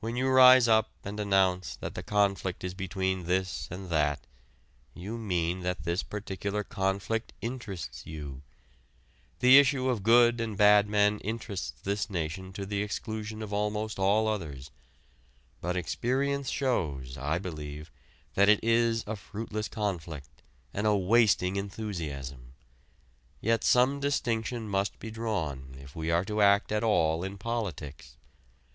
When 0.00 0.16
you 0.16 0.28
rise 0.28 0.68
up 0.68 0.90
and 1.02 1.18
announce 1.18 1.74
that 1.76 1.94
the 1.94 2.02
conflict 2.02 2.62
is 2.62 2.74
between 2.74 3.24
this 3.24 3.68
and 3.70 3.88
that, 3.88 4.26
you 4.92 5.16
mean 5.16 5.60
that 5.60 5.84
this 5.84 6.02
particular 6.02 6.62
conflict 6.62 7.32
interests 7.40 8.04
you. 8.04 8.42
The 9.38 9.58
issue 9.58 9.88
of 9.88 10.02
good 10.02 10.42
and 10.42 10.58
bad 10.58 10.90
men 10.90 11.20
interests 11.20 11.72
this 11.84 12.10
nation 12.10 12.52
to 12.52 12.66
the 12.66 12.82
exclusion 12.82 13.40
of 13.40 13.50
almost 13.50 13.98
all 13.98 14.28
others. 14.28 14.70
But 15.62 15.74
experience 15.74 16.50
shows, 16.50 17.16
I 17.16 17.38
believe, 17.38 17.90
that 18.34 18.50
it 18.50 18.60
is 18.62 19.02
a 19.06 19.16
fruitless 19.16 19.68
conflict 19.68 20.42
and 20.74 20.86
a 20.86 20.94
wasting 20.94 21.56
enthusiasm. 21.56 22.52
Yet 23.40 23.64
some 23.64 24.00
distinction 24.00 24.68
must 24.68 24.98
be 24.98 25.10
drawn 25.10 25.76
if 25.78 25.96
we 25.96 26.10
are 26.10 26.26
to 26.26 26.42
act 26.42 26.70
at 26.70 26.84
all 26.84 27.24
in 27.24 27.38
politics. 27.38 28.18